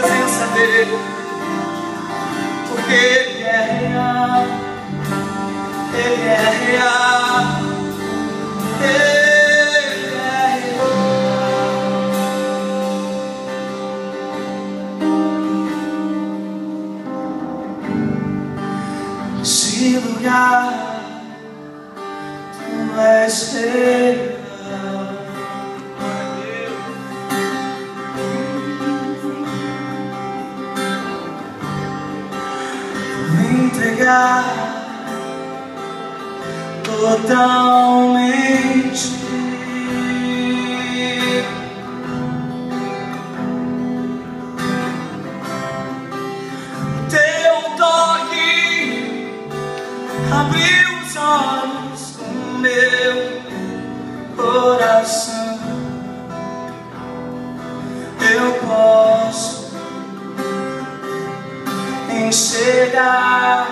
presença 0.00 0.46
dele, 0.48 0.98
porque 2.68 2.92
ele 2.92 3.42
é 3.44 3.62
real, 3.78 4.44
ele 5.94 6.22
é 6.26 6.50
real, 6.66 7.44
ele 8.82 10.14
é 10.16 10.48
real. 10.64 10.94
Esse 19.40 19.98
lugar, 19.98 20.72
tu 22.58 23.00
és 23.00 23.34
teu. 23.52 24.43
totalmente. 36.84 38.44
Teu 47.08 47.56
toque 47.78 49.30
abriu 50.30 50.88
os 51.02 51.16
olhos 51.16 52.02
do 52.16 52.28
meu 52.58 53.16
coração. 54.36 55.58
Eu 58.20 58.52
posso 58.68 59.72
enxergar. 62.10 63.63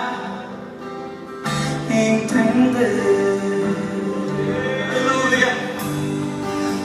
Aleluia. 4.91 5.55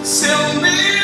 Seu 0.05 0.39
nome. 0.55 0.98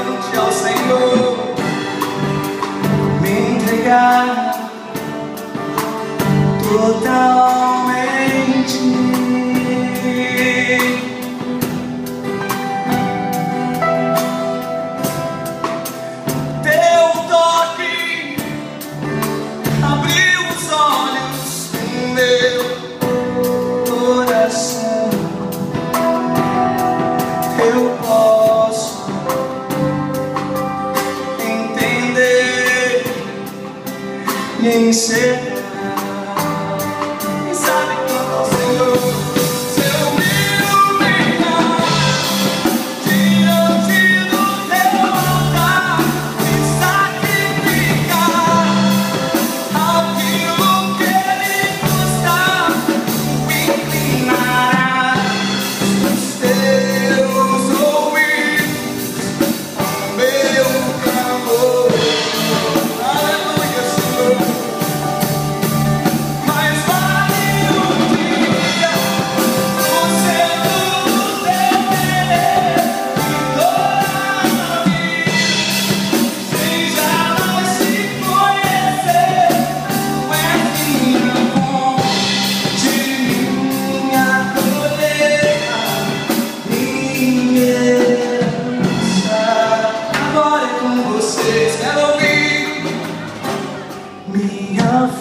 frente 0.00 0.36
ao 0.36 0.52
Senhor, 0.52 1.36
me 3.20 3.56
entregar 3.56 4.54
total. 6.62 7.59
vencer. 34.70 35.49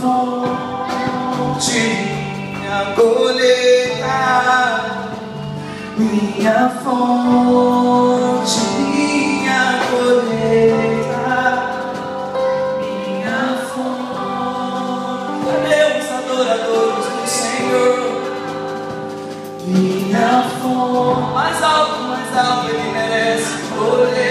fonte, 0.02 1.80
minha 1.80 2.94
colheita, 2.96 4.20
minha 5.98 6.70
fonte, 6.84 8.60
minha 8.88 9.80
colheita, 9.90 11.32
minha 12.80 13.44
fonte. 13.74 15.46
Cadê 15.46 15.80
adoradores 16.14 17.06
do 17.06 17.26
Senhor? 17.28 17.98
Minha 19.66 20.32
fonte, 20.62 21.34
mais 21.34 21.64
alto, 21.64 22.00
mais 22.04 22.38
alto, 22.38 22.70
ele 22.70 22.92
merece 22.92 23.54
colher. 23.76 24.29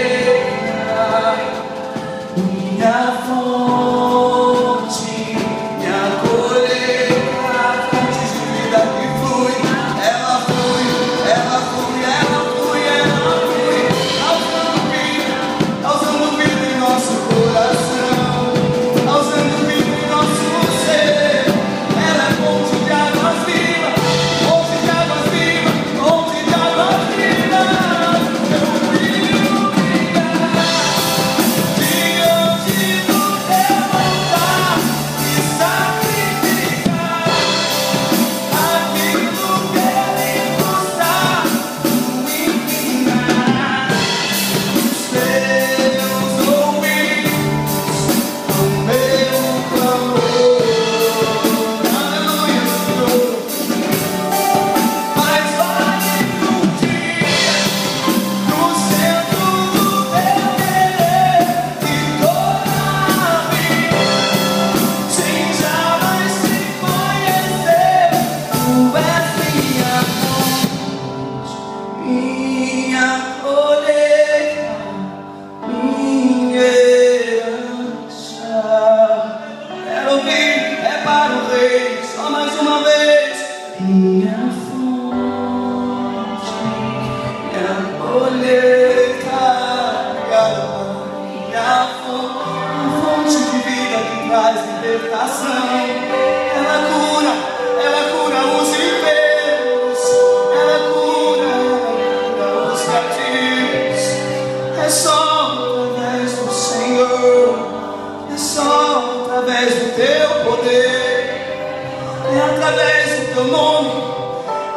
É 112.39 112.41
através 112.41 113.19
do 113.19 113.33
teu 113.33 113.43
nome. 113.47 113.91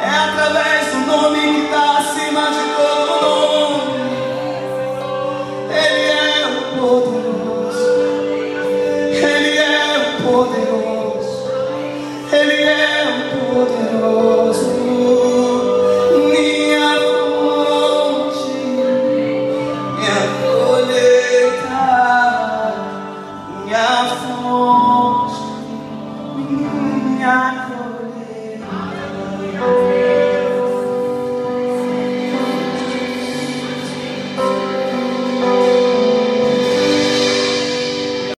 É 0.01 0.09
através 0.09 0.87
do 0.89 0.99
nome 1.07 1.41
que 1.41 1.61
está 1.67 1.99
acima 1.99 2.51
de 2.51 2.63
todo 2.75 3.13
nome. 3.23 4.03
Ele 5.71 6.05
é 6.11 6.47
o 6.49 6.61
poderoso. 6.81 7.91
Ele 9.13 9.59
é 9.59 9.71
o 9.97 10.11
poderoso. 10.25 11.39
Ele 12.33 12.63
é 12.65 13.05
o 13.07 13.55
poderoso. 13.55 15.42